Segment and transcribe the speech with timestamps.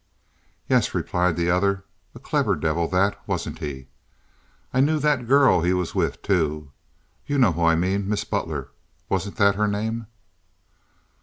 [0.67, 1.85] "Yes," replied the other.
[2.15, 3.85] "A clever devil that—wasn't he?
[4.73, 8.09] I knew that girl he was in with, too—you know who I mean.
[8.09, 10.07] Miss Butler—wasn't that her name?"